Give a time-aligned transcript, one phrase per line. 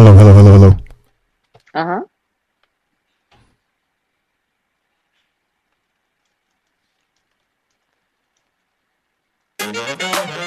[0.00, 0.72] Hello, hello, hello, hello.
[1.74, 2.00] Uh huh.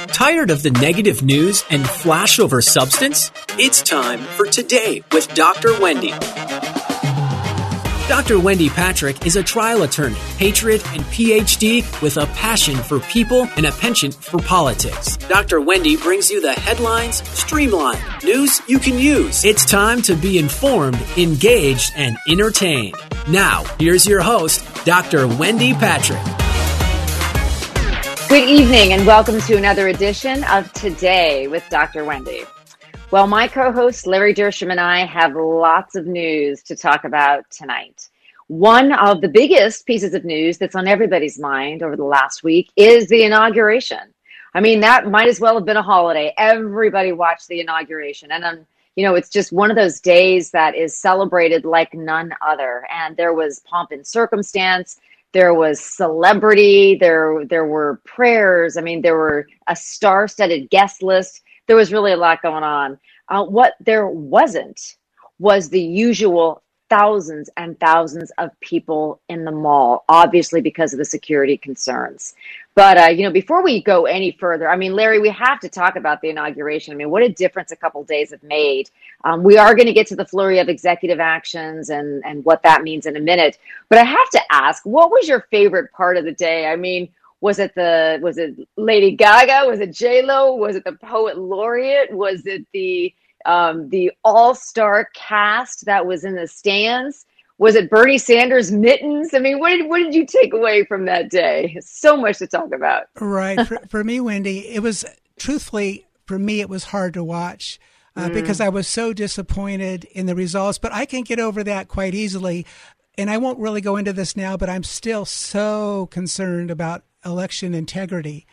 [0.08, 3.30] Tired of the negative news and flashover substance?
[3.60, 5.80] It's time for Today with Dr.
[5.80, 6.14] Wendy.
[8.10, 8.38] Dr.
[8.38, 13.66] Wendy Patrick is a trial attorney, patriot, and PhD with a passion for people and
[13.66, 15.16] a penchant for politics.
[15.16, 15.62] Dr.
[15.62, 19.46] Wendy brings you the headlines, streamlined news you can use.
[19.46, 22.98] It's time to be informed, engaged, and entertained.
[23.30, 25.26] Now, here's your host, Dr.
[25.26, 26.22] Wendy Patrick.
[28.28, 32.04] Good evening, and welcome to another edition of Today with Dr.
[32.04, 32.44] Wendy.
[33.14, 37.48] Well, my co host Larry Dersham and I have lots of news to talk about
[37.52, 38.10] tonight.
[38.48, 42.72] One of the biggest pieces of news that's on everybody's mind over the last week
[42.76, 44.00] is the inauguration.
[44.56, 46.34] I mean, that might as well have been a holiday.
[46.40, 48.32] Everybody watched the inauguration.
[48.32, 52.34] And, um, you know, it's just one of those days that is celebrated like none
[52.42, 52.88] other.
[52.92, 55.00] And there was pomp and circumstance
[55.34, 61.42] there was celebrity there there were prayers i mean there were a star-studded guest list
[61.68, 64.98] there was really a lot going on uh, what there wasn't
[65.40, 71.06] was the usual thousands and thousands of people in the mall obviously because of the
[71.06, 72.32] security concerns
[72.76, 75.70] but uh, you know, before we go any further, I mean, Larry, we have to
[75.70, 76.94] talk about the inauguration.
[76.94, 78.90] I mean, what a difference a couple days have made.
[79.26, 82.64] Um, we are going to get to the flurry of executive actions and and what
[82.64, 83.60] that means in a minute.
[83.90, 86.68] But I have to ask, what was your favorite part of the day?
[86.68, 87.10] I mean,
[87.44, 89.68] was it the was it Lady Gaga?
[89.68, 90.56] Was it J Lo?
[90.56, 92.12] Was it the poet laureate?
[92.12, 93.14] Was it the
[93.46, 97.26] um, the all star cast that was in the stands?
[97.60, 99.34] was it Bernie Sanders mittens?
[99.34, 101.78] I mean, what did what did you take away from that day?
[101.82, 103.04] So much to talk about.
[103.20, 103.66] right.
[103.68, 105.06] For, for me, Wendy, it was
[105.38, 107.80] truthfully for me it was hard to watch.
[108.16, 108.34] Uh, mm.
[108.34, 112.14] Because I was so disappointed in the results, but I can get over that quite
[112.14, 112.66] easily.
[113.18, 117.74] And I won't really go into this now, but I'm still so concerned about election
[117.74, 118.46] integrity.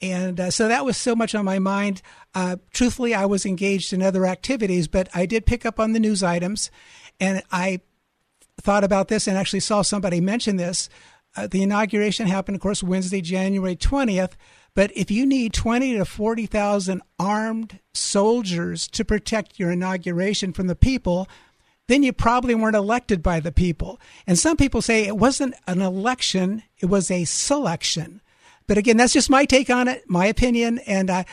[0.00, 2.02] And uh, so that was so much on my mind.
[2.34, 6.00] Uh, truthfully, I was engaged in other activities, but I did pick up on the
[6.00, 6.70] news items
[7.20, 7.80] and I
[8.60, 10.88] thought about this and actually saw somebody mention this.
[11.36, 14.32] Uh, the inauguration happened, of course, Wednesday, January 20th.
[14.74, 20.76] But if you need 20 to 40,000 armed soldiers to protect your inauguration from the
[20.76, 21.28] people,
[21.88, 24.00] then you probably weren't elected by the people.
[24.26, 28.20] And some people say it wasn't an election, it was a selection.
[28.66, 30.78] But again, that's just my take on it, my opinion.
[30.86, 31.24] And uh,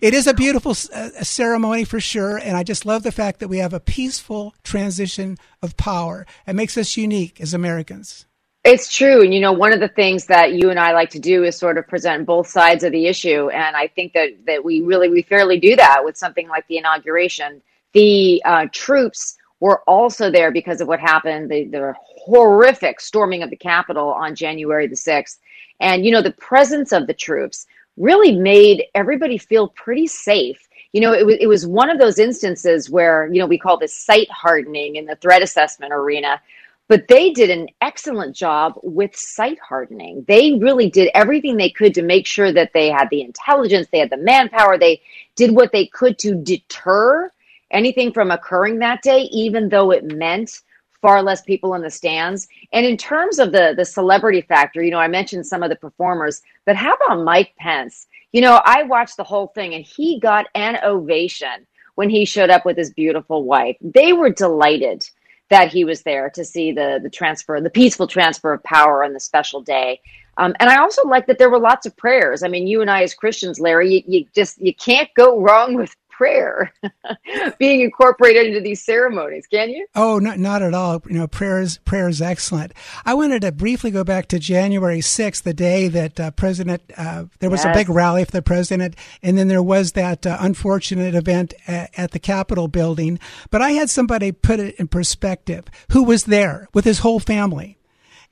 [0.00, 2.36] it is a beautiful uh, ceremony for sure.
[2.36, 6.26] And I just love the fact that we have a peaceful transition of power.
[6.46, 8.26] It makes us unique as Americans.
[8.62, 9.22] It's true.
[9.22, 11.56] And, you know, one of the things that you and I like to do is
[11.56, 13.48] sort of present both sides of the issue.
[13.48, 16.78] And I think that, that we really, we fairly do that with something like the
[16.78, 17.62] inauguration.
[17.92, 23.50] The uh, troops were also there because of what happened, the, the horrific storming of
[23.50, 25.38] the Capitol on January the 6th.
[25.80, 30.68] And, you know, the presence of the troops really made everybody feel pretty safe.
[30.92, 33.78] You know, it was, it was one of those instances where, you know, we call
[33.78, 36.40] this site hardening in the threat assessment arena,
[36.88, 40.24] but they did an excellent job with site hardening.
[40.28, 43.98] They really did everything they could to make sure that they had the intelligence, they
[43.98, 45.02] had the manpower, they
[45.34, 47.30] did what they could to deter
[47.70, 50.60] anything from occurring that day, even though it meant
[51.02, 52.48] far less people in the stands.
[52.72, 55.76] And in terms of the the celebrity factor, you know, I mentioned some of the
[55.76, 58.06] performers, but how about Mike Pence?
[58.32, 62.50] You know, I watched the whole thing and he got an ovation when he showed
[62.50, 63.76] up with his beautiful wife.
[63.80, 65.08] They were delighted
[65.48, 69.12] that he was there to see the the transfer, the peaceful transfer of power on
[69.12, 70.00] the special day.
[70.38, 72.42] Um, and I also like that there were lots of prayers.
[72.42, 75.74] I mean, you and I as Christians, Larry, you, you just you can't go wrong
[75.74, 76.72] with prayer
[77.58, 79.86] being incorporated into these ceremonies, can you?
[79.94, 81.02] Oh, not, not at all.
[81.06, 82.72] You know, prayer is, prayer is excellent.
[83.04, 87.24] I wanted to briefly go back to January 6th, the day that uh, President, uh,
[87.40, 87.74] there was yes.
[87.74, 91.90] a big rally for the president, and then there was that uh, unfortunate event at,
[91.98, 93.18] at the Capitol building.
[93.50, 97.78] But I had somebody put it in perspective who was there with his whole family.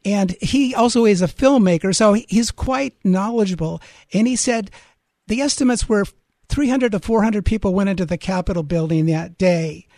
[0.07, 3.81] And he also is a filmmaker, so he's quite knowledgeable.
[4.13, 4.71] And he said
[5.27, 6.05] the estimates were
[6.49, 9.89] 300 to 400 people went into the Capitol building that day.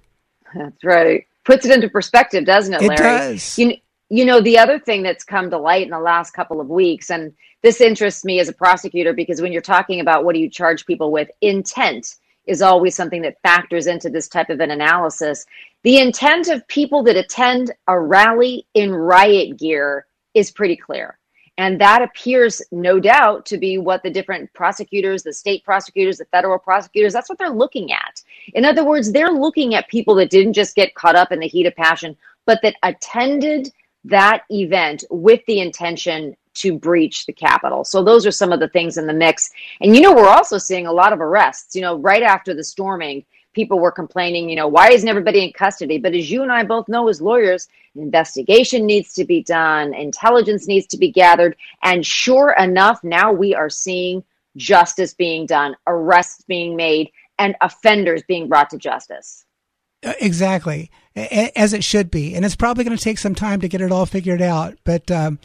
[0.55, 1.27] That's right.
[1.45, 2.93] Puts it into perspective, doesn't it, Larry?
[2.93, 3.57] It does.
[3.57, 3.77] You,
[4.09, 7.09] you know, the other thing that's come to light in the last couple of weeks,
[7.09, 10.49] and this interests me as a prosecutor because when you're talking about what do you
[10.49, 12.15] charge people with, intent
[12.45, 15.45] is always something that factors into this type of an analysis.
[15.83, 21.17] The intent of people that attend a rally in riot gear is pretty clear.
[21.57, 26.25] And that appears, no doubt, to be what the different prosecutors, the state prosecutors, the
[26.25, 28.21] federal prosecutors, that's what they're looking at.
[28.53, 31.47] In other words, they're looking at people that didn't just get caught up in the
[31.47, 32.15] heat of passion,
[32.45, 33.71] but that attended
[34.09, 37.83] that event with the intention to breach the Capitol.
[37.83, 39.51] So those are some of the things in the mix.
[39.79, 41.75] And you know, we're also seeing a lot of arrests.
[41.75, 45.51] You know, right after the storming, people were complaining, you know, why isn't everybody in
[45.51, 45.97] custody?
[45.97, 49.93] But as you and I both know as lawyers, an investigation needs to be done,
[49.93, 51.55] intelligence needs to be gathered.
[51.83, 54.23] And sure enough, now we are seeing
[54.55, 59.45] justice being done, arrests being made, and offenders being brought to justice.
[60.03, 62.35] Exactly, as it should be.
[62.35, 64.77] And it's probably going to take some time to get it all figured out.
[64.83, 65.39] But um,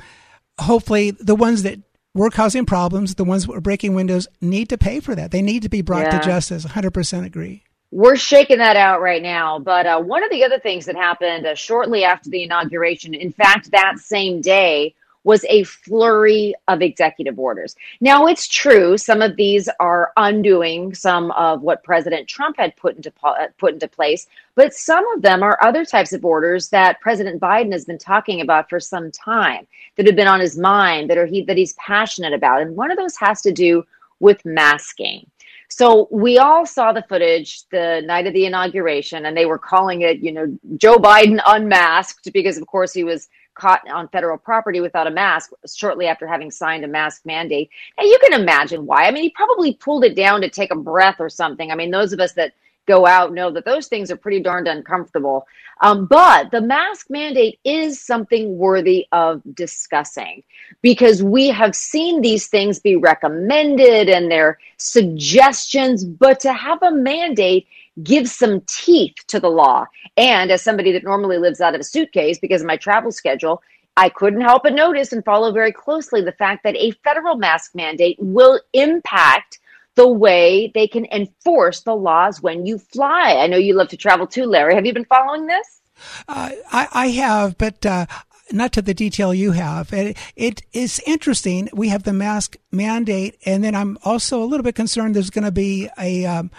[0.58, 1.80] hopefully, the ones that
[2.14, 5.30] were causing problems, the ones that were breaking windows, need to pay for that.
[5.30, 6.18] They need to be brought yeah.
[6.18, 6.64] to justice.
[6.64, 7.64] 100% agree.
[7.90, 9.58] We're shaking that out right now.
[9.58, 13.32] But uh, one of the other things that happened uh, shortly after the inauguration, in
[13.32, 17.76] fact, that same day, was a flurry of executive orders.
[18.00, 22.96] Now, it's true, some of these are undoing some of what President Trump had put
[22.96, 23.12] into,
[23.58, 27.72] put into place, but some of them are other types of orders that President Biden
[27.72, 29.66] has been talking about for some time,
[29.96, 32.62] that have been on his mind, that, are he, that he's passionate about.
[32.62, 33.84] And one of those has to do
[34.20, 35.26] with masking.
[35.68, 40.02] So we all saw the footage the night of the inauguration, and they were calling
[40.02, 44.80] it, you know, Joe Biden unmasked because, of course, he was caught on federal property
[44.80, 47.70] without a mask shortly after having signed a mask mandate.
[47.98, 49.04] And you can imagine why.
[49.06, 51.70] I mean, he probably pulled it down to take a breath or something.
[51.70, 52.54] I mean, those of us that
[52.86, 55.46] go out know that those things are pretty darned uncomfortable.
[55.80, 60.42] Um, but the mask mandate is something worthy of discussing
[60.80, 66.92] because we have seen these things be recommended and their suggestions, but to have a
[66.92, 67.66] mandate
[68.02, 69.86] give some teeth to the law.
[70.16, 73.62] And as somebody that normally lives out of a suitcase because of my travel schedule,
[73.96, 77.74] I couldn't help but notice and follow very closely the fact that a federal mask
[77.74, 79.58] mandate will impact
[79.94, 83.36] the way they can enforce the laws when you fly.
[83.38, 84.74] I know you love to travel too, Larry.
[84.74, 85.80] Have you been following this?
[86.28, 88.06] Uh, I, I, have, but uh,
[88.50, 89.92] not to the detail you have.
[89.92, 91.68] It, it is interesting.
[91.72, 95.44] We have the mask mandate, and then I'm also a little bit concerned there's going
[95.44, 96.50] to be a, um,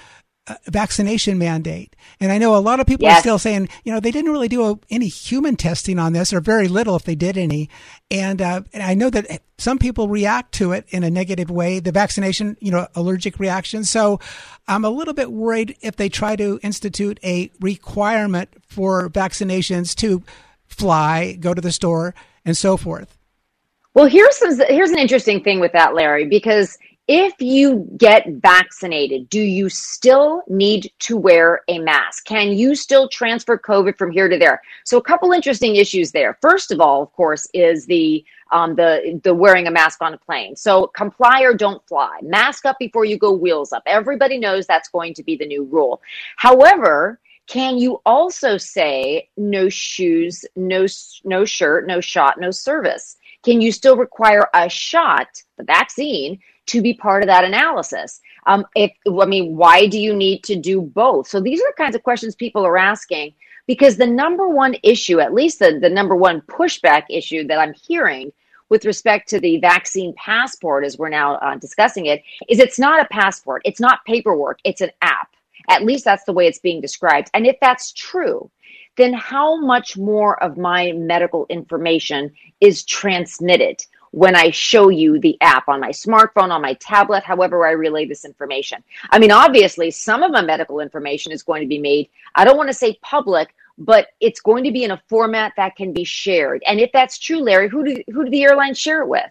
[0.67, 1.95] vaccination mandate.
[2.19, 3.19] And I know a lot of people yes.
[3.19, 6.33] are still saying, you know, they didn't really do a, any human testing on this,
[6.33, 7.69] or very little if they did any.
[8.11, 11.79] And, uh, and I know that some people react to it in a negative way,
[11.79, 13.85] the vaccination, you know, allergic reaction.
[13.85, 14.19] So
[14.67, 20.23] I'm a little bit worried if they try to institute a requirement for vaccinations to
[20.67, 22.13] fly, go to the store,
[22.43, 23.17] and so forth.
[23.93, 29.29] Well, here's some, here's an interesting thing with that, Larry, because if you get vaccinated,
[29.29, 32.25] do you still need to wear a mask?
[32.25, 34.61] Can you still transfer COVID from here to there?
[34.85, 36.37] So, a couple interesting issues there.
[36.41, 40.17] First of all, of course, is the um, the the wearing a mask on a
[40.17, 40.55] plane.
[40.55, 42.19] So, comply or don't fly.
[42.21, 43.83] Mask up before you go wheels up.
[43.85, 46.01] Everybody knows that's going to be the new rule.
[46.37, 50.85] However, can you also say no shoes, no
[51.25, 53.17] no shirt, no shot, no service?
[53.43, 55.27] Can you still require a shot,
[55.57, 58.21] the vaccine, to be part of that analysis.
[58.45, 61.27] Um, if I mean, why do you need to do both?
[61.27, 63.33] So these are the kinds of questions people are asking
[63.67, 67.73] because the number one issue, at least the, the number one pushback issue that I'm
[67.73, 68.31] hearing
[68.69, 73.01] with respect to the vaccine passport, as we're now uh, discussing it, is it's not
[73.01, 75.29] a passport, it's not paperwork, it's an app.
[75.69, 77.29] At least that's the way it's being described.
[77.33, 78.49] And if that's true,
[78.97, 83.85] then how much more of my medical information is transmitted?
[84.13, 88.05] When I show you the app on my smartphone, on my tablet, however I relay
[88.05, 88.83] this information.
[89.09, 92.55] I mean, obviously, some of my medical information is going to be made, I don't
[92.55, 96.03] want to say public, but it's going to be in a format that can be
[96.03, 96.61] shared.
[96.67, 99.25] And if that's true, Larry, who do, who do the airlines share it with?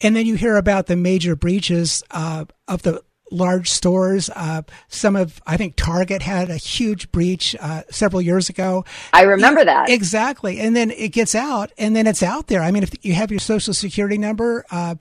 [0.00, 4.30] And then you hear about the major breaches uh, of the large stores.
[4.34, 8.84] Uh, some of, I think Target had a huge breach uh, several years ago.
[9.12, 9.90] I remember that.
[9.90, 10.60] Exactly.
[10.60, 12.62] And then it gets out and then it's out there.
[12.62, 14.96] I mean, if you have your social security number, uh,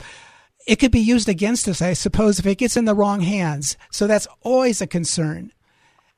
[0.67, 3.77] it could be used against us, I suppose, if it gets in the wrong hands.
[3.89, 5.53] So that's always a concern.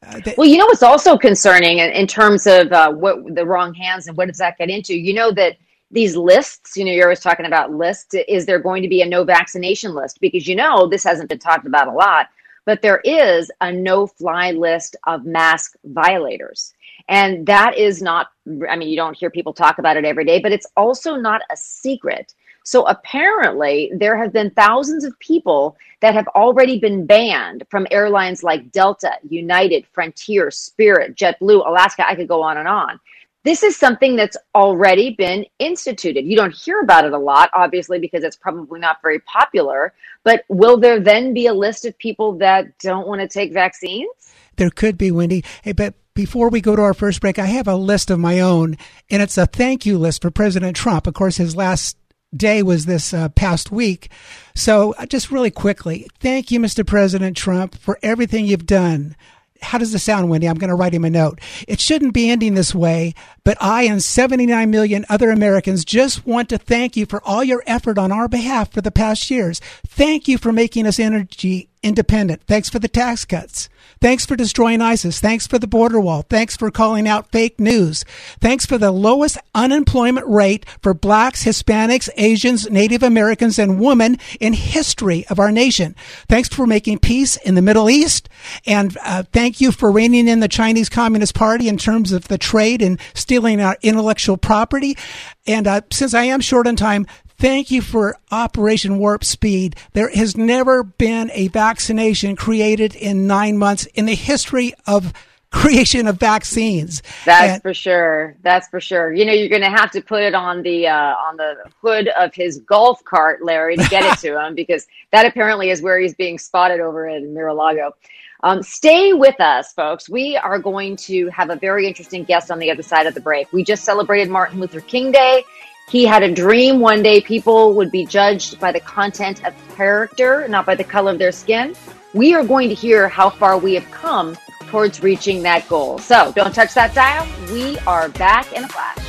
[0.06, 3.74] Uh, well, you know what's also concerning in, in terms of uh, what the wrong
[3.74, 4.96] hands and what does that get into?
[4.96, 5.58] You know that
[5.92, 8.16] these lists, you know, you're always talking about lists.
[8.28, 10.20] Is there going to be a no vaccination list?
[10.22, 12.28] Because you know, this hasn't been talked about a lot,
[12.66, 16.74] but there is a no fly list of mask violators.
[17.08, 18.28] And that is not,
[18.70, 21.42] I mean, you don't hear people talk about it every day, but it's also not
[21.50, 22.36] a secret.
[22.64, 28.44] So apparently, there have been thousands of people that have already been banned from airlines
[28.44, 32.08] like Delta, United, Frontier, Spirit, JetBlue, Alaska.
[32.08, 33.00] I could go on and on.
[33.44, 36.26] This is something that's already been instituted.
[36.26, 39.94] You don't hear about it a lot, obviously, because it's probably not very popular.
[40.24, 44.10] But will there then be a list of people that don't want to take vaccines?
[44.58, 45.46] There could be, Wendy.
[45.64, 48.42] Hey, but before we go to our first break, I have a list of my
[48.42, 48.76] own,
[49.10, 51.08] and it's a thank you list for President Trump.
[51.08, 51.96] Of course, his last
[52.36, 54.12] day was this uh, past week.
[54.54, 56.86] So, uh, just really quickly, thank you, Mr.
[56.86, 59.16] President Trump, for everything you've done.
[59.62, 60.48] How does this sound, Wendy?
[60.48, 61.40] I'm going to write him a note.
[61.68, 63.14] It shouldn't be ending this way,
[63.44, 67.64] but I and 79 million other Americans just want to thank you for all your
[67.66, 69.60] effort on our behalf for the past years.
[69.86, 72.44] Thank you for making us energy independent.
[72.48, 73.70] Thanks for the tax cuts.
[74.02, 75.20] Thanks for destroying ISIS.
[75.20, 76.26] Thanks for the border wall.
[76.30, 78.06] Thanks for calling out fake news.
[78.40, 84.54] Thanks for the lowest unemployment rate for blacks, Hispanics, Asians, Native Americans, and women in
[84.54, 85.96] history of our nation.
[86.30, 88.30] Thanks for making peace in the Middle East.
[88.66, 92.38] And uh, thank you for reining in the Chinese Communist Party in terms of the
[92.38, 94.98] trade and stealing our intellectual property.
[95.46, 97.06] And uh, since I am short on time,
[97.40, 99.78] Thank you for Operation Warp Speed.
[99.94, 105.14] There has never been a vaccination created in nine months in the history of
[105.50, 107.02] creation of vaccines.
[107.24, 108.36] That's and, for sure.
[108.42, 109.14] That's for sure.
[109.14, 112.10] You know, you're going to have to put it on the uh, on the hood
[112.10, 115.98] of his golf cart, Larry, to get it to him because that apparently is where
[115.98, 117.96] he's being spotted over in Mar-a-Lago.
[118.44, 120.10] Um, stay with us, folks.
[120.10, 123.22] We are going to have a very interesting guest on the other side of the
[123.22, 123.52] break.
[123.54, 125.46] We just celebrated Martin Luther King Day.
[125.90, 130.48] He had a dream one day people would be judged by the content of character,
[130.48, 131.76] not by the color of their skin.
[132.14, 135.98] We are going to hear how far we have come towards reaching that goal.
[135.98, 137.28] So don't touch that dial.
[137.52, 139.09] We are back in a flash.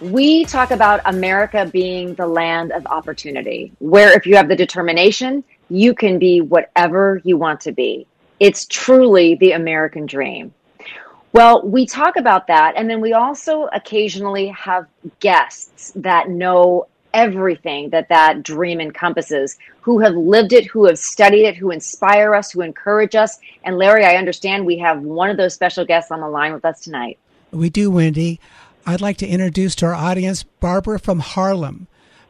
[0.00, 5.44] we talk about America being the land of opportunity, where if you have the determination,
[5.70, 8.06] you can be whatever you want to be.
[8.40, 10.52] It's truly the American dream.
[11.32, 14.86] Well, we talk about that, and then we also occasionally have
[15.20, 21.46] guests that know everything that that dream encompasses, who have lived it, who have studied
[21.46, 23.38] it, who inspire us, who encourage us.
[23.62, 26.64] And Larry, I understand we have one of those special guests on the line with
[26.64, 27.18] us tonight.
[27.52, 28.40] We do, Wendy.
[28.86, 31.86] I'd like to introduce to our audience Barbara from Harlem.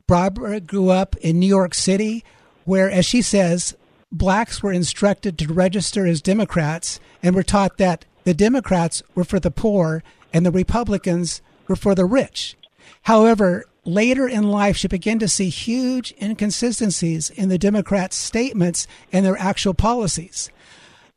[0.06, 2.24] Barbara grew up in New York City,
[2.64, 3.74] where, as she says,
[4.12, 9.40] blacks were instructed to register as Democrats and were taught that the Democrats were for
[9.40, 12.56] the poor and the Republicans were for the rich.
[13.02, 19.26] However, later in life, she began to see huge inconsistencies in the Democrats' statements and
[19.26, 20.50] their actual policies.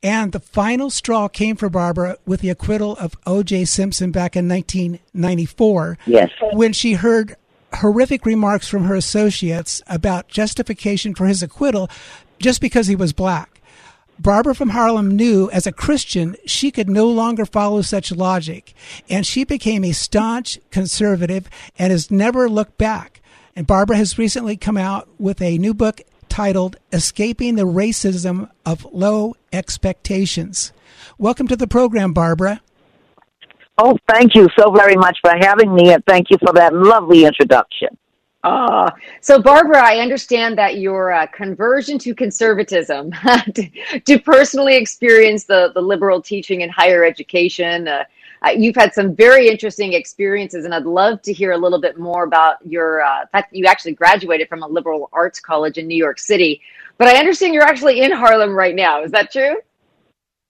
[0.03, 3.65] And the final straw came for Barbara with the acquittal of O.J.
[3.65, 5.97] Simpson back in 1994.
[6.05, 6.29] Yes.
[6.53, 7.35] When she heard
[7.73, 11.89] horrific remarks from her associates about justification for his acquittal
[12.39, 13.61] just because he was black.
[14.19, 18.73] Barbara from Harlem knew as a Christian she could no longer follow such logic,
[19.09, 23.21] and she became a staunch conservative and has never looked back.
[23.55, 26.01] And Barbara has recently come out with a new book
[26.37, 30.71] titled Escaping the Racism of Low Expectations.
[31.17, 32.61] Welcome to the program, Barbara.
[33.79, 37.25] Oh, thank you so very much for having me, and thank you for that lovely
[37.25, 37.87] introduction.
[38.43, 43.13] Ah, so Barbara, I understand that your uh, conversion to conservatism,
[43.55, 43.67] to,
[44.05, 48.03] to, personally experience the, the liberal teaching in higher education, uh,
[48.47, 51.97] uh, you've had some very interesting experiences, and I'd love to hear a little bit
[51.97, 55.87] more about your uh, fact that you actually graduated from a liberal arts college in
[55.87, 56.61] New York City.
[56.97, 59.03] But I understand you're actually in Harlem right now.
[59.03, 59.57] Is that true?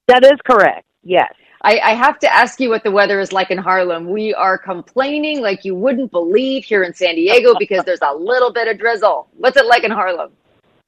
[0.06, 0.86] That is correct.
[1.02, 1.32] Yes.
[1.62, 4.08] I, I, have to ask you what the weather is like in Harlem.
[4.08, 8.52] We are complaining like you wouldn't believe here in San Diego because there's a little
[8.52, 9.28] bit of drizzle.
[9.36, 10.30] What's it like in Harlem?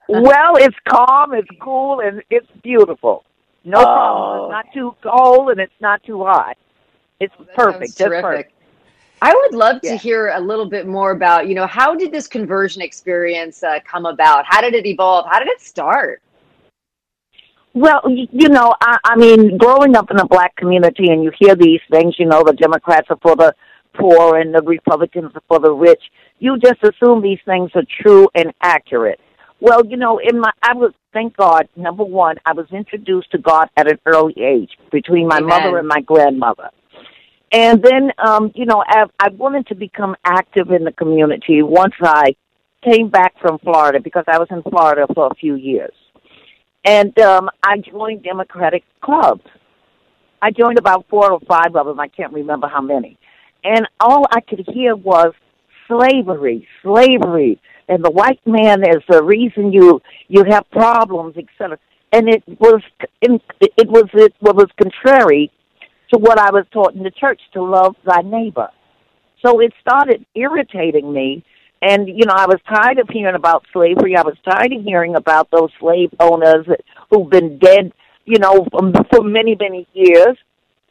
[0.08, 3.24] well, it's calm, it's cool, and it's beautiful.
[3.64, 3.84] No oh.
[3.84, 4.44] problem.
[4.44, 6.56] It's not too cold and it's not too hot.
[7.20, 7.98] It's perfect.
[7.98, 8.52] Just perfect.
[9.22, 9.90] I would love Yeah.
[9.90, 13.78] to hear a little bit more about, you know, how did this conversion experience uh,
[13.84, 14.46] come about?
[14.46, 15.26] How did it evolve?
[15.28, 16.22] How did it start?
[17.74, 21.54] Well, you know, I, I mean, growing up in a black community and you hear
[21.54, 23.54] these things, you know, the Democrats are for the
[23.94, 26.02] poor and the Republicans are for the rich,
[26.38, 29.20] you just assume these things are true and accurate.
[29.60, 33.38] Well, you know, in my, I was, thank God, number one, I was introduced to
[33.38, 35.48] God at an early age between my Amen.
[35.48, 36.70] mother and my grandmother.
[37.52, 41.94] And then, um, you know, I, I wanted to become active in the community once
[42.00, 42.36] I
[42.84, 45.92] came back from Florida because I was in Florida for a few years.
[46.84, 49.44] And um, I joined Democratic clubs.
[50.40, 52.00] I joined about four or five of them.
[52.00, 53.18] I can't remember how many.
[53.64, 55.34] And all I could hear was
[55.86, 61.78] slavery, slavery, and the white man is the reason you you have problems, etc.
[62.12, 62.80] And it was
[63.20, 63.42] it
[63.88, 65.50] was it was contrary
[66.12, 68.68] to what I was taught in the church to love thy neighbor.
[69.44, 71.44] So it started irritating me.
[71.82, 74.14] And, you know, I was tired of hearing about slavery.
[74.16, 76.66] I was tired of hearing about those slave owners
[77.10, 77.92] who've been dead,
[78.26, 78.66] you know,
[79.10, 80.36] for, many, many years.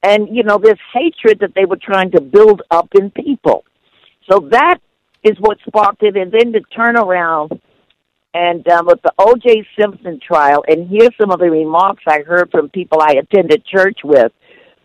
[0.02, 3.66] And, you know, this hatred that they were trying to build up in people.
[4.32, 4.78] So that
[5.24, 6.16] is what sparked it.
[6.16, 7.60] And then to turn around
[8.34, 9.68] and um, with the O.J.
[9.80, 14.00] Simpson trial and here's some of the remarks I heard from people I attended church
[14.04, 14.32] with,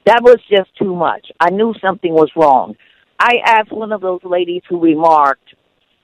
[0.06, 1.26] that was just too much.
[1.40, 2.76] I knew something was wrong.
[3.18, 5.54] I asked one of those ladies who remarked,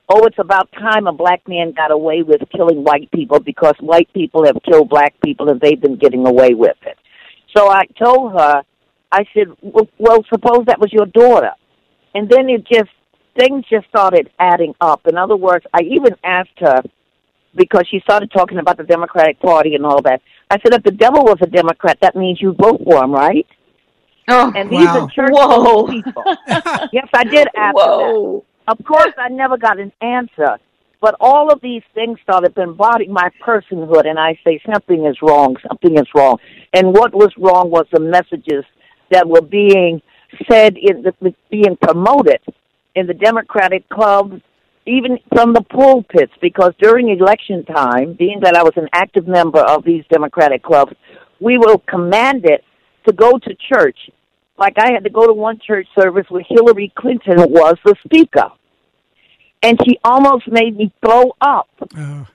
[0.09, 4.11] Oh, it's about time a black man got away with killing white people because white
[4.13, 6.97] people have killed black people and they've been getting away with it.
[7.55, 8.63] So I told her,
[9.11, 11.51] I said, well, well, suppose that was your daughter.
[12.13, 12.89] And then it just,
[13.39, 15.07] things just started adding up.
[15.07, 16.81] In other words, I even asked her,
[17.55, 20.21] because she started talking about the Democratic Party and all that.
[20.49, 23.47] I said, if the devil was a Democrat, that means you vote for him, right?
[24.27, 24.99] Oh, And these Wow.
[24.99, 25.87] are church Whoa.
[25.87, 26.25] people.
[26.91, 28.41] yes, I did ask her that.
[28.67, 30.57] Of course, I never got an answer.
[31.01, 35.55] But all of these things started embodying my personhood, and I say something is wrong,
[35.67, 36.37] something is wrong.
[36.73, 38.63] And what was wrong was the messages
[39.09, 40.01] that were being
[40.49, 42.39] said, in the, being promoted
[42.95, 44.41] in the Democratic clubs,
[44.85, 49.59] even from the pulpits, because during election time, being that I was an active member
[49.59, 50.93] of these Democratic clubs,
[51.39, 52.61] we were commanded
[53.07, 53.97] to go to church.
[54.57, 58.49] Like I had to go to one church service where Hillary Clinton was the speaker.
[59.63, 61.69] And she almost made me throw up.
[61.95, 62.27] Oh,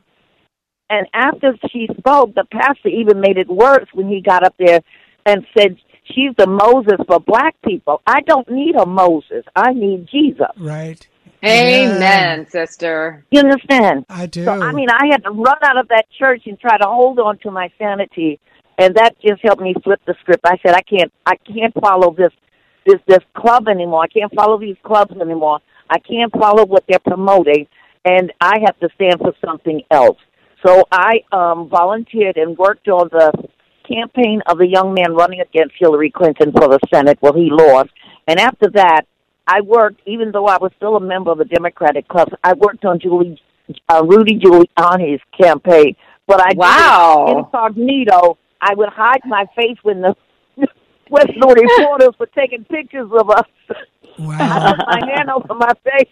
[0.91, 4.81] And after she spoke, the pastor even made it worse when he got up there
[5.25, 5.77] and said,
[6.15, 8.01] She's the Moses for black people.
[8.07, 9.45] I don't need a Moses.
[9.57, 10.47] I need Jesus.
[10.57, 11.05] right.
[11.45, 13.25] Amen, sister.
[13.31, 14.07] You understand?
[14.09, 14.45] I do.
[14.45, 17.19] So I mean, I had to run out of that church and try to hold
[17.19, 18.41] on to my sanity,
[18.79, 20.45] and that just helped me flip the script.
[20.45, 22.33] I said, I can't, I can't follow this,
[22.87, 24.03] this, this club anymore.
[24.03, 25.61] I can't follow these clubs anymore.
[25.89, 27.67] I can't follow what they're promoting,
[28.05, 30.19] and I have to stand for something else.
[30.65, 33.33] So I um, volunteered and worked on the
[33.89, 37.19] campaign of the young man running against Hillary Clinton for the Senate.
[37.23, 37.91] Well, he lost,
[38.27, 39.03] and after that,
[39.47, 42.85] I worked, even though I was still a member of the Democratic Club, I worked
[42.85, 43.41] on Julie,
[43.89, 45.95] uh, Rudy Giuliani's campaign.
[46.27, 47.45] But I did Wow.
[47.47, 48.39] incognito.
[48.61, 50.15] I would hide my face when the
[51.09, 53.47] when the reporters were taking pictures of us.
[54.19, 54.39] Wow.
[54.41, 56.11] I put my hand over my face.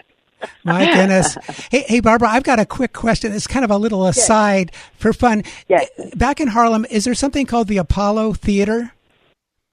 [0.63, 1.39] My goodness.
[1.71, 3.33] Hey, hey, Barbara, I've got a quick question.
[3.33, 5.43] It's kind of a little aside for fun.
[5.69, 5.89] Yes.
[6.15, 8.93] Back in Harlem, is there something called the Apollo Theater?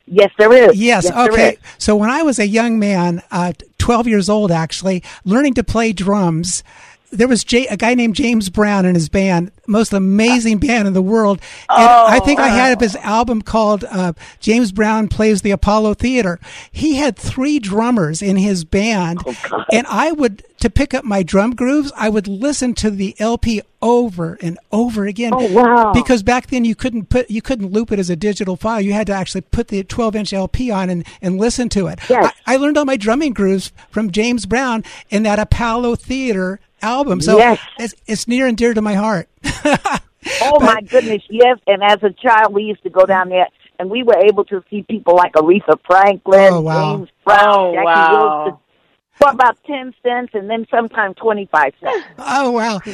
[0.08, 0.80] Yes, there is.
[0.80, 1.10] Yes.
[1.10, 1.50] there okay.
[1.52, 1.58] is.
[1.78, 5.92] So when I was a young man, uh, 12 years old actually, learning to play
[5.92, 6.64] drums,
[7.12, 10.94] there was J- a guy named James Brown and his band, most amazing band in
[10.94, 11.40] the world.
[11.70, 16.40] And I think I had his album called uh, James Brown Plays the Apollo Theater.
[16.72, 19.20] He had three drummers in his band,
[19.72, 21.92] and I would to pick up my drum grooves.
[21.96, 25.32] I would listen to the LP over and over again.
[25.36, 25.92] Oh, wow.
[25.94, 28.80] Because back then you couldn't put you couldn't loop it as a digital file.
[28.82, 32.00] You had to actually put the 12 inch LP on and, and listen to it.
[32.10, 32.32] Yes.
[32.46, 37.22] I, I learned all my drumming grooves from James Brown in that Apollo Theater album.
[37.22, 37.60] So Yes.
[37.80, 39.28] it's, it's near and dear to my heart.
[40.44, 41.58] Oh my goodness, yes.
[41.66, 43.48] And as a child, we used to go down there,
[43.80, 46.98] and we were able to see people like Aretha Franklin, Oh, wow.
[46.98, 48.44] James Brown, Oh, Jackie wow.
[48.44, 48.60] Wilson,
[49.22, 52.06] for about ten cents, and then sometimes twenty-five cents.
[52.18, 52.80] oh wow.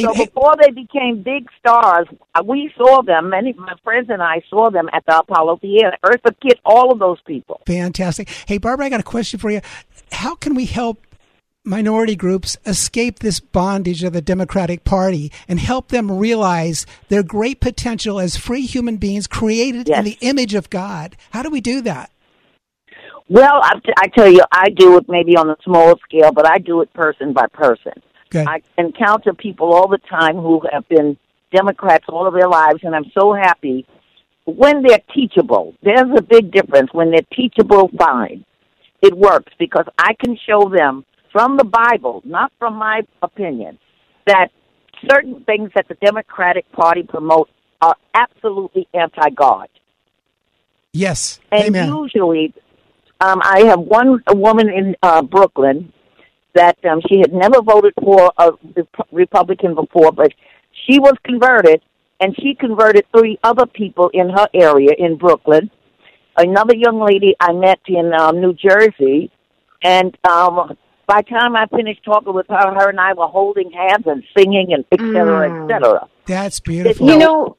[0.00, 3.30] So before they became big stars, uh, we saw them.
[3.30, 5.92] Many of my friends and I saw them at the Apollo Theater.
[6.04, 7.60] Eartha Kitt, all of those people.
[7.66, 8.28] fantastic.
[8.46, 9.60] Hey Barbara, I got a question for you.
[10.12, 11.02] How can we help
[11.64, 17.60] minority groups escape this bondage of the Democratic Party and help them realize their great
[17.60, 19.98] potential as free human beings created Yes.
[19.98, 21.16] in the image of God?
[21.30, 22.10] How do we do that?
[23.28, 26.58] Well, I, I tell you, I do it maybe on a smaller scale, but I
[26.58, 27.92] do it person by person.
[28.30, 28.46] Good.
[28.46, 31.16] I encounter people all the time who have been
[31.52, 33.86] Democrats all of their lives, and I'm so happy
[34.44, 35.74] when they're teachable.
[35.82, 36.90] There's a big difference.
[36.92, 38.44] When they're teachable, fine.
[39.02, 43.78] It works because I can show them from the Bible, not from my opinion,
[44.26, 44.48] that
[45.10, 47.50] certain things that the Democratic Party promotes
[47.82, 49.68] are absolutely anti God.
[50.92, 51.40] Yes.
[51.52, 51.94] And Amen.
[51.94, 52.54] usually,
[53.20, 55.92] um, I have one a woman in uh, Brooklyn
[56.54, 60.32] that um, she had never voted for a Rep- Republican before, but
[60.86, 61.82] she was converted,
[62.20, 65.70] and she converted three other people in her area in Brooklyn.
[66.38, 69.30] Another young lady I met in um, New Jersey,
[69.82, 70.76] and um,
[71.06, 74.22] by the time I finished talking with her, her and I were holding hands and
[74.36, 75.64] singing and et cetera, Mm.
[75.64, 76.08] et cetera.
[76.26, 77.06] That's beautiful.
[77.08, 77.56] You know,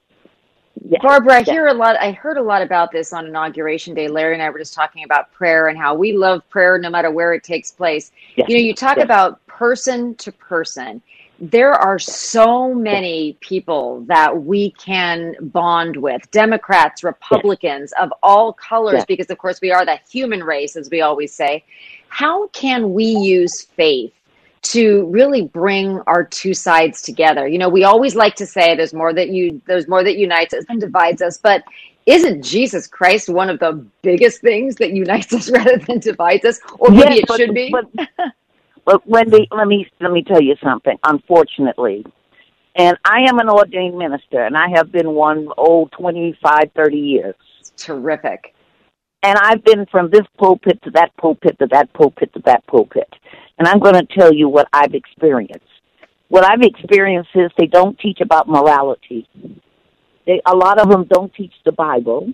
[0.86, 1.00] Yeah.
[1.02, 1.54] Barbara, I Yeah.
[1.54, 1.96] hear a lot.
[2.00, 4.08] I heard a lot about this on inauguration day.
[4.08, 7.12] Larry and I were just talking about prayer and how we love prayer no matter
[7.12, 8.12] where it takes place.
[8.36, 8.48] Yes.
[8.50, 9.06] You know, you talk Yes.
[9.06, 11.02] about person to person.
[11.40, 18.96] There are so many people that we can bond with Democrats, Republicans of all colors,
[18.96, 19.06] Yes.
[19.06, 21.64] because of course we are the human race, as we always say.
[22.10, 24.14] How can we use faith
[24.72, 27.48] to really bring our two sides together.
[27.48, 30.54] You know, we always like to say there's more that you there's more that unites
[30.54, 31.64] us than divides us, but
[32.06, 36.60] isn't Jesus Christ one of the biggest things that unites us rather than divides us?
[36.80, 37.72] Or maybe Yes, it but- should be.
[37.72, 37.86] But,
[38.86, 40.98] but Wendy, let me let me tell you something.
[41.04, 42.06] Unfortunately,
[42.76, 47.00] and I am an ordained minister, and I have been one oh twenty five thirty
[47.00, 47.36] years.
[47.78, 48.54] Terrific.
[49.24, 53.12] And I've been from this pulpit to that pulpit to that pulpit to that pulpit.
[53.58, 55.66] And I'm going to tell you what I've experienced.
[56.30, 59.28] What I've experienced is they don't teach about morality.
[60.26, 62.34] They, a lot of them don't teach the Bible.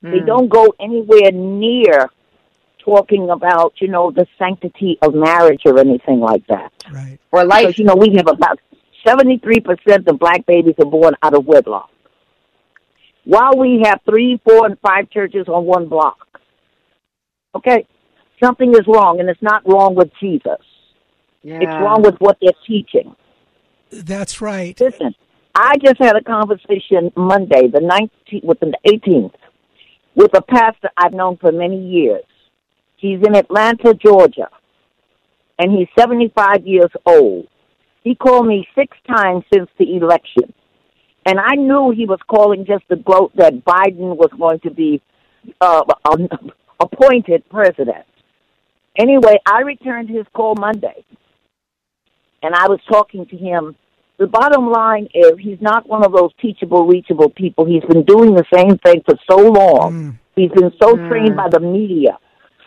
[0.00, 0.26] They Mm.
[0.26, 2.08] don't go anywhere near
[2.78, 6.72] talking about, you know, the sanctity of marriage or anything like that.
[6.92, 7.18] Right.
[7.32, 7.66] Or life.
[7.66, 8.60] Because, you know, we have about
[9.04, 11.90] 73% of black babies are born out of wedlock.
[13.28, 16.16] While we have three, four, and five churches on one block.
[17.54, 17.86] Okay?
[18.42, 20.64] Something is wrong, and it's not wrong with Jesus.
[21.42, 21.58] Yeah.
[21.60, 23.14] It's wrong with what they're teaching.
[23.90, 24.80] That's right.
[24.80, 25.14] Listen,
[25.54, 29.34] I just had a conversation Monday, the 19th, with the 18th,
[30.14, 32.24] with a pastor I've known for many years.
[32.96, 34.48] He's in Atlanta, Georgia,
[35.58, 37.46] and he's 75 years old.
[38.04, 40.54] He called me six times since the election,
[41.28, 45.02] and I knew he was calling just to gloat that Biden was going to be
[45.60, 46.28] uh, um,
[46.80, 48.06] appointed president.
[48.96, 51.04] Anyway, I returned his call Monday,
[52.42, 53.76] and I was talking to him
[54.18, 57.64] the bottom line is he's not one of those teachable, reachable people.
[57.64, 59.92] He's been doing the same thing for so long.
[59.92, 60.18] Mm.
[60.34, 62.18] He's been so trained by the media,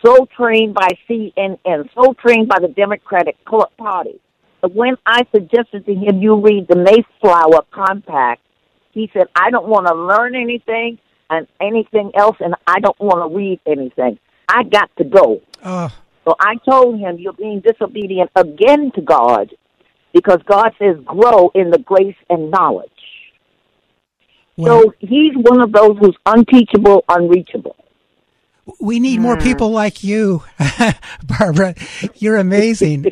[0.04, 4.18] so trained by CNN, so trained by the Democratic Party.
[4.62, 8.40] But when I suggested to him, you read the Mayflower Compact,
[8.92, 10.98] he said, I don't want to learn anything
[11.30, 14.18] and anything else, and I don't want to read anything.
[14.48, 15.40] I got to go.
[15.64, 15.90] Oh,
[16.24, 19.50] So I told him, You're being disobedient again to God
[20.12, 22.90] because God says, Grow in the grace and knowledge.
[24.56, 27.76] well, So he's one of those who's unteachable, unreachable.
[28.80, 30.42] We need more people like you,
[31.38, 31.74] Barbara.
[32.16, 33.06] You're amazing.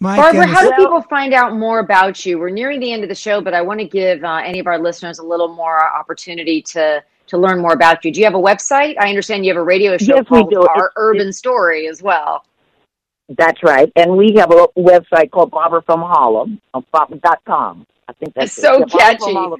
[0.00, 0.58] My Barbara, goodness.
[0.60, 2.38] how do people find out more about you?
[2.38, 4.66] We're nearing the end of the show, but I want to give uh, any of
[4.66, 8.12] our listeners a little more opportunity to to learn more about you.
[8.12, 8.96] Do you have a website?
[9.00, 10.60] I understand you have a radio show Yes, we called do.
[10.60, 12.44] Our It's- Urban Story as well.
[13.30, 13.90] That's right.
[13.96, 16.82] And we have a website called Barbara from Harlem, uh,
[17.22, 17.86] dot com.
[18.06, 18.90] I think that's It's so it.
[18.90, 19.32] Catchy.
[19.32, 19.58] Barbara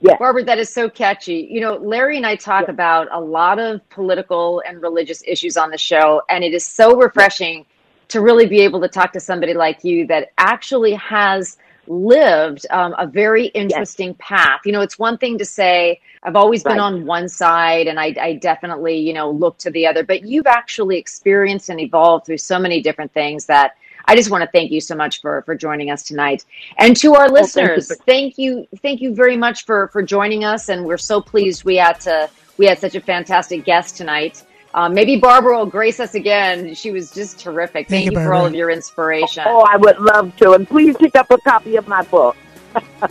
[0.00, 0.18] Yes.
[0.18, 1.46] Barbara, that is so catchy.
[1.50, 5.70] You know, Larry and I talk about a lot of political and religious issues on
[5.70, 7.66] the show, and it is so refreshing
[8.08, 12.94] to really be able to talk to somebody like you that actually has lived um,
[12.98, 14.60] a very interesting path.
[14.64, 18.14] You know, it's one thing to say, I've always been on one side and I,
[18.20, 22.38] I definitely, you know, look to the other, but you've actually experienced and evolved through
[22.38, 23.76] so many different things that
[24.10, 26.44] I just want to thank you so much for for joining us tonight.
[26.78, 30.02] And to our thank you listeners, for- thank you thank you very much for for
[30.02, 33.96] joining us and we're so pleased we had to we had such a fantastic guest
[33.96, 34.42] tonight.
[34.74, 36.74] Um, maybe Barbara will grace us again.
[36.74, 37.88] She was just terrific.
[37.88, 39.44] Thank, Thank you, you for all of your inspiration.
[39.46, 40.52] Oh, I would love to.
[40.54, 42.36] And please pick up a copy of my book.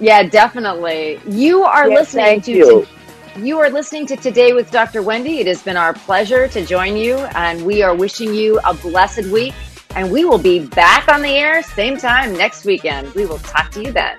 [0.00, 1.20] Yeah, definitely.
[1.26, 2.86] You are Yes, listening to, you.
[3.36, 5.02] to you are listening to Today with Dr.
[5.02, 5.40] Wendy.
[5.40, 9.26] It has been our pleasure to join you and we are wishing you a blessed
[9.26, 9.54] week
[9.96, 13.12] and we will be back on the air same time next weekend.
[13.14, 14.18] We will talk to you then.